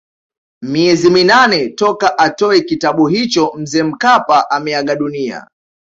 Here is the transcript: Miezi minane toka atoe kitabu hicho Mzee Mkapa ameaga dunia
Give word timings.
Miezi 0.71 1.07
minane 1.09 1.69
toka 1.69 2.17
atoe 2.17 2.61
kitabu 2.61 3.07
hicho 3.07 3.53
Mzee 3.57 3.83
Mkapa 3.83 4.49
ameaga 4.49 4.95
dunia 4.95 5.47